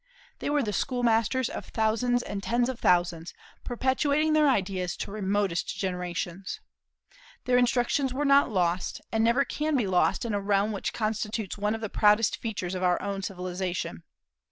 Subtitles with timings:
[0.39, 5.11] They were the school masters of thousands and tens of thousands, perpetuating their ideas to
[5.11, 6.59] remotest generations.
[7.45, 11.55] Their instructions were not lost, and never can be lost in a realm which constitutes
[11.55, 14.01] one of the proudest features of our own civilization.